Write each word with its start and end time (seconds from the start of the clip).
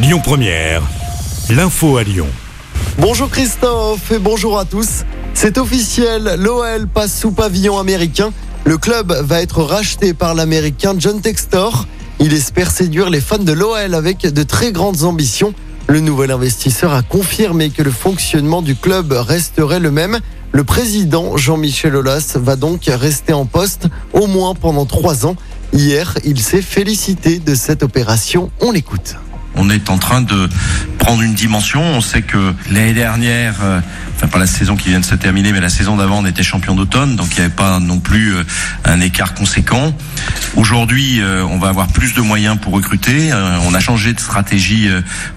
Lyon 0.00 0.20
Première, 0.22 0.80
l'info 1.50 1.96
à 1.96 2.04
Lyon. 2.04 2.28
Bonjour 2.98 3.28
Christophe 3.28 4.12
et 4.12 4.20
bonjour 4.20 4.56
à 4.56 4.64
tous. 4.64 5.02
C'est 5.34 5.58
officiel, 5.58 6.36
l'OL 6.38 6.86
passe 6.86 7.18
sous 7.18 7.32
pavillon 7.32 7.80
américain. 7.80 8.30
Le 8.64 8.78
club 8.78 9.12
va 9.12 9.42
être 9.42 9.60
racheté 9.60 10.14
par 10.14 10.34
l'américain 10.34 10.94
John 10.96 11.20
Textor. 11.20 11.88
Il 12.20 12.32
espère 12.32 12.70
séduire 12.70 13.10
les 13.10 13.20
fans 13.20 13.38
de 13.38 13.50
l'OL 13.50 13.92
avec 13.92 14.20
de 14.20 14.42
très 14.44 14.70
grandes 14.70 15.02
ambitions. 15.02 15.52
Le 15.88 15.98
nouvel 15.98 16.30
investisseur 16.30 16.92
a 16.92 17.02
confirmé 17.02 17.70
que 17.70 17.82
le 17.82 17.90
fonctionnement 17.90 18.62
du 18.62 18.76
club 18.76 19.10
resterait 19.10 19.80
le 19.80 19.90
même. 19.90 20.20
Le 20.52 20.62
président 20.62 21.36
Jean-Michel 21.36 21.96
Aulas 21.96 22.36
va 22.36 22.54
donc 22.54 22.84
rester 22.84 23.32
en 23.32 23.46
poste 23.46 23.88
au 24.12 24.28
moins 24.28 24.54
pendant 24.54 24.86
trois 24.86 25.26
ans. 25.26 25.34
Hier, 25.72 26.16
il 26.24 26.38
s'est 26.38 26.62
félicité 26.62 27.40
de 27.40 27.56
cette 27.56 27.82
opération. 27.82 28.52
On 28.60 28.70
l'écoute. 28.70 29.16
On 29.58 29.70
est 29.70 29.90
en 29.90 29.98
train 29.98 30.22
de 30.22 30.48
prendre 30.98 31.22
une 31.22 31.34
dimension. 31.34 31.82
On 31.82 32.00
sait 32.00 32.22
que 32.22 32.54
l'année 32.70 32.92
dernière, 32.92 33.56
euh, 33.62 33.80
enfin 34.14 34.28
pas 34.28 34.38
la 34.38 34.46
saison 34.46 34.76
qui 34.76 34.90
vient 34.90 35.00
de 35.00 35.04
se 35.04 35.16
terminer, 35.16 35.52
mais 35.52 35.60
la 35.60 35.68
saison 35.68 35.96
d'avant, 35.96 36.18
on 36.18 36.26
était 36.26 36.42
champion 36.44 36.74
d'automne, 36.74 37.16
donc 37.16 37.28
il 37.32 37.40
n'y 37.40 37.46
avait 37.46 37.54
pas 37.54 37.80
non 37.80 37.98
plus 37.98 38.34
euh, 38.34 38.44
un 38.84 39.00
écart 39.00 39.34
conséquent. 39.34 39.92
Aujourd'hui, 40.54 41.20
euh, 41.20 41.42
on 41.44 41.58
va 41.58 41.68
avoir 41.68 41.88
plus 41.88 42.14
de 42.14 42.20
moyens 42.20 42.58
pour 42.60 42.72
recruter. 42.72 43.30
On 43.66 43.74
a 43.74 43.80
changé 43.80 44.12
de 44.12 44.20
stratégie 44.20 44.88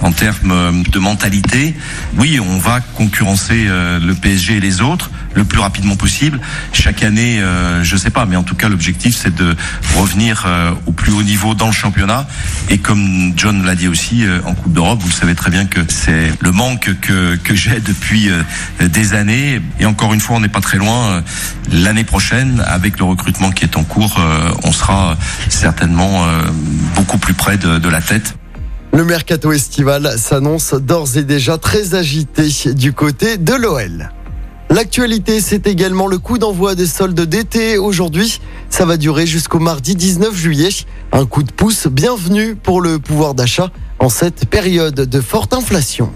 en 0.00 0.12
termes 0.12 0.82
de 0.82 0.98
mentalité. 0.98 1.74
Oui, 2.16 2.38
on 2.40 2.58
va 2.58 2.80
concurrencer 2.80 3.66
le 3.66 4.12
PSG 4.14 4.56
et 4.56 4.60
les 4.60 4.80
autres 4.80 5.10
le 5.34 5.44
plus 5.44 5.60
rapidement 5.60 5.96
possible. 5.96 6.40
Chaque 6.80 7.02
année, 7.02 7.42
je 7.82 7.96
sais 7.96 8.10
pas, 8.10 8.24
mais 8.24 8.36
en 8.36 8.42
tout 8.42 8.54
cas, 8.54 8.68
l'objectif, 8.68 9.14
c'est 9.14 9.34
de 9.34 9.54
revenir 9.96 10.46
au 10.86 10.92
plus 10.92 11.12
haut 11.12 11.22
niveau 11.22 11.54
dans 11.54 11.66
le 11.66 11.72
championnat. 11.72 12.26
Et 12.68 12.78
comme 12.78 13.32
John 13.36 13.64
l'a 13.64 13.74
dit 13.74 13.88
aussi, 13.88 14.24
euh, 14.24 14.40
en 14.44 14.54
Coupe 14.54 14.72
d'Europe. 14.72 15.00
Vous 15.00 15.08
le 15.08 15.14
savez 15.14 15.34
très 15.34 15.50
bien 15.50 15.66
que 15.66 15.80
c'est 15.88 16.32
le 16.40 16.52
manque 16.52 16.90
que, 17.00 17.36
que 17.36 17.54
j'ai 17.54 17.80
depuis 17.80 18.30
euh, 18.30 18.42
des 18.88 19.14
années. 19.14 19.60
Et 19.78 19.86
encore 19.86 20.14
une 20.14 20.20
fois, 20.20 20.36
on 20.36 20.40
n'est 20.40 20.48
pas 20.48 20.60
très 20.60 20.78
loin. 20.78 21.10
Euh, 21.10 21.20
l'année 21.72 22.04
prochaine, 22.04 22.62
avec 22.66 22.98
le 22.98 23.04
recrutement 23.04 23.50
qui 23.50 23.64
est 23.64 23.76
en 23.76 23.84
cours, 23.84 24.20
on 24.64 24.72
sera 24.72 25.16
certainement 25.48 26.26
beaucoup 26.94 27.18
plus 27.18 27.34
près 27.34 27.56
de, 27.56 27.78
de 27.78 27.88
la 27.88 28.00
tête. 28.00 28.34
Le 28.92 29.04
mercato 29.04 29.52
estival 29.52 30.14
s'annonce 30.16 30.74
d'ores 30.74 31.16
et 31.16 31.22
déjà 31.22 31.58
très 31.58 31.94
agité 31.94 32.48
du 32.74 32.92
côté 32.92 33.36
de 33.36 33.54
l'OL. 33.54 34.10
L'actualité, 34.70 35.40
c'est 35.40 35.66
également 35.66 36.06
le 36.06 36.18
coup 36.18 36.38
d'envoi 36.38 36.76
des 36.76 36.86
soldes 36.86 37.20
d'été 37.20 37.76
aujourd'hui. 37.76 38.40
Ça 38.68 38.84
va 38.84 38.96
durer 38.96 39.26
jusqu'au 39.26 39.58
mardi 39.58 39.96
19 39.96 40.32
juillet. 40.32 40.68
Un 41.10 41.26
coup 41.26 41.42
de 41.42 41.50
pouce 41.50 41.88
bienvenu 41.88 42.54
pour 42.54 42.80
le 42.80 43.00
pouvoir 43.00 43.34
d'achat 43.34 43.72
en 43.98 44.08
cette 44.08 44.46
période 44.48 44.94
de 44.94 45.20
forte 45.20 45.54
inflation. 45.54 46.12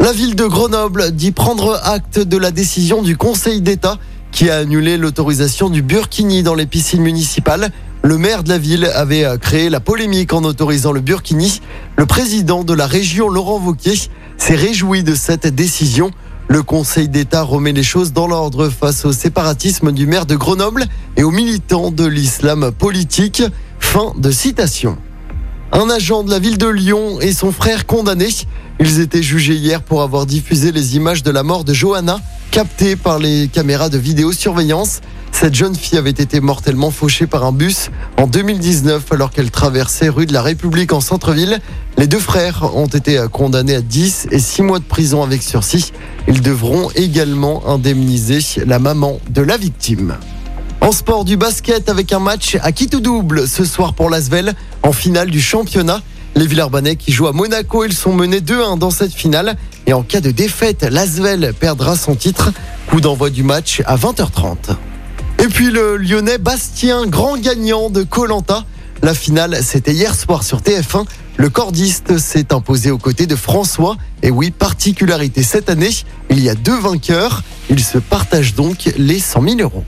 La 0.00 0.10
ville 0.10 0.34
de 0.34 0.44
Grenoble 0.44 1.12
dit 1.12 1.30
prendre 1.30 1.80
acte 1.84 2.18
de 2.18 2.36
la 2.36 2.50
décision 2.50 3.00
du 3.00 3.16
Conseil 3.16 3.60
d'État 3.60 3.98
qui 4.32 4.50
a 4.50 4.56
annulé 4.56 4.96
l'autorisation 4.96 5.70
du 5.70 5.80
burkini 5.80 6.42
dans 6.42 6.56
les 6.56 6.66
piscines 6.66 7.02
municipales. 7.02 7.70
Le 8.02 8.18
maire 8.18 8.42
de 8.42 8.48
la 8.48 8.58
ville 8.58 8.86
avait 8.86 9.24
créé 9.40 9.70
la 9.70 9.78
polémique 9.78 10.32
en 10.32 10.42
autorisant 10.42 10.90
le 10.90 11.00
burkini. 11.00 11.60
Le 11.96 12.06
président 12.06 12.64
de 12.64 12.74
la 12.74 12.88
région, 12.88 13.28
Laurent 13.28 13.60
Vauquier, 13.60 13.94
s'est 14.36 14.56
réjoui 14.56 15.04
de 15.04 15.14
cette 15.14 15.46
décision. 15.46 16.10
Le 16.50 16.62
Conseil 16.62 17.10
d'État 17.10 17.42
remet 17.42 17.72
les 17.72 17.82
choses 17.82 18.14
dans 18.14 18.26
l'ordre 18.26 18.70
face 18.70 19.04
au 19.04 19.12
séparatisme 19.12 19.92
du 19.92 20.06
maire 20.06 20.24
de 20.24 20.34
Grenoble 20.34 20.86
et 21.18 21.22
aux 21.22 21.30
militants 21.30 21.90
de 21.90 22.06
l'islam 22.06 22.72
politique. 22.72 23.42
Fin 23.78 24.14
de 24.16 24.30
citation. 24.30 24.96
Un 25.72 25.90
agent 25.90 26.22
de 26.22 26.30
la 26.30 26.38
ville 26.38 26.56
de 26.56 26.66
Lyon 26.66 27.20
et 27.20 27.34
son 27.34 27.52
frère 27.52 27.84
condamnés. 27.84 28.30
Ils 28.80 28.98
étaient 29.00 29.22
jugés 29.22 29.56
hier 29.56 29.82
pour 29.82 30.00
avoir 30.00 30.24
diffusé 30.24 30.72
les 30.72 30.96
images 30.96 31.22
de 31.22 31.30
la 31.30 31.42
mort 31.42 31.64
de 31.64 31.74
Johanna, 31.74 32.18
captées 32.50 32.96
par 32.96 33.18
les 33.18 33.48
caméras 33.48 33.90
de 33.90 33.98
vidéosurveillance. 33.98 35.02
Cette 35.32 35.54
jeune 35.54 35.74
fille 35.74 35.98
avait 35.98 36.10
été 36.10 36.40
mortellement 36.40 36.90
fauchée 36.90 37.26
par 37.26 37.44
un 37.44 37.52
bus 37.52 37.90
en 38.16 38.26
2019 38.26 39.12
alors 39.12 39.30
qu'elle 39.30 39.50
traversait 39.50 40.08
rue 40.08 40.26
de 40.26 40.32
la 40.32 40.42
République 40.42 40.94
en 40.94 41.00
centre-ville. 41.00 41.60
Les 41.98 42.06
deux 42.06 42.20
frères 42.20 42.76
ont 42.76 42.86
été 42.86 43.20
condamnés 43.32 43.74
à 43.74 43.80
10 43.80 44.28
et 44.30 44.38
6 44.38 44.62
mois 44.62 44.78
de 44.78 44.84
prison 44.84 45.24
avec 45.24 45.42
sursis. 45.42 45.92
Ils 46.28 46.42
devront 46.42 46.90
également 46.94 47.68
indemniser 47.68 48.38
la 48.66 48.78
maman 48.78 49.18
de 49.30 49.42
la 49.42 49.56
victime. 49.56 50.16
En 50.80 50.92
sport 50.92 51.24
du 51.24 51.36
basket 51.36 51.88
avec 51.88 52.12
un 52.12 52.20
match 52.20 52.56
à 52.62 52.70
qui 52.70 52.86
tout 52.86 53.00
double 53.00 53.48
ce 53.48 53.64
soir 53.64 53.94
pour 53.94 54.10
l'Asvel 54.10 54.54
en 54.84 54.92
finale 54.92 55.28
du 55.28 55.40
championnat. 55.40 56.00
Les 56.36 56.46
Villarbanais 56.46 56.94
qui 56.94 57.10
jouent 57.10 57.26
à 57.26 57.32
Monaco, 57.32 57.84
ils 57.84 57.92
sont 57.92 58.12
menés 58.12 58.38
2-1 58.38 58.78
dans 58.78 58.90
cette 58.90 59.12
finale. 59.12 59.56
Et 59.86 59.92
en 59.92 60.04
cas 60.04 60.20
de 60.20 60.30
défaite, 60.30 60.84
l'Asvel 60.88 61.52
perdra 61.58 61.96
son 61.96 62.14
titre. 62.14 62.52
Coup 62.90 63.00
d'envoi 63.00 63.28
du 63.28 63.42
match 63.42 63.82
à 63.86 63.96
20h30. 63.96 64.76
Et 65.42 65.48
puis 65.48 65.72
le 65.72 65.96
Lyonnais 65.96 66.38
Bastien, 66.38 67.06
grand 67.06 67.36
gagnant 67.38 67.90
de 67.90 68.04
Colanta. 68.04 68.64
La 69.02 69.14
finale, 69.14 69.58
c'était 69.62 69.92
hier 69.92 70.14
soir 70.14 70.42
sur 70.42 70.60
TF1. 70.60 71.04
Le 71.36 71.48
cordiste 71.50 72.18
s'est 72.18 72.52
imposé 72.52 72.90
aux 72.90 72.98
côtés 72.98 73.26
de 73.26 73.36
François. 73.36 73.96
Et 74.22 74.30
oui, 74.30 74.50
particularité 74.50 75.42
cette 75.42 75.70
année, 75.70 75.90
il 76.30 76.40
y 76.40 76.48
a 76.48 76.54
deux 76.54 76.78
vainqueurs. 76.78 77.42
Ils 77.70 77.84
se 77.84 77.98
partagent 77.98 78.54
donc 78.54 78.90
les 78.96 79.20
100 79.20 79.42
000 79.42 79.60
euros. 79.60 79.84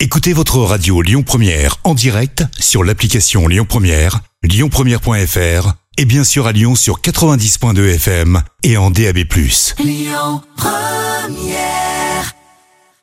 Écoutez 0.00 0.34
votre 0.34 0.58
radio 0.58 1.00
Lyon 1.00 1.22
Première 1.22 1.76
en 1.84 1.94
direct 1.94 2.44
sur 2.58 2.84
l'application 2.84 3.48
Lyon 3.48 3.64
Première, 3.66 4.20
lyonpremière.fr 4.42 5.72
et 5.96 6.04
bien 6.04 6.24
sûr 6.24 6.46
à 6.46 6.52
Lyon 6.52 6.74
sur 6.74 7.00
90.2 7.00 7.94
FM 7.94 8.42
et 8.62 8.76
en 8.76 8.90
DAB+. 8.90 9.24
Lyon 9.78 10.42
Première 10.56 11.85